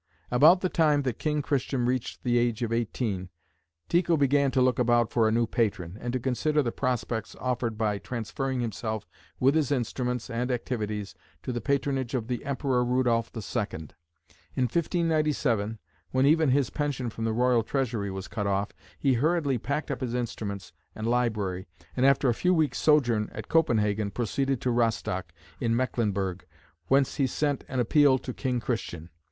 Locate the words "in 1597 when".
14.55-16.25